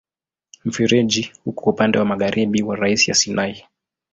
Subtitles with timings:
[0.65, 3.65] Mfereji uko upande wa magharibi wa rasi ya Sinai.